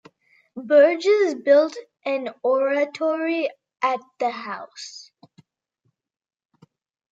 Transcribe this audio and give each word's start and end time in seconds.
Burges 0.57 1.35
built 1.45 1.77
an 2.05 2.33
oratory 2.41 3.49
at 3.83 3.99
the 4.19 4.31
house. 4.31 5.11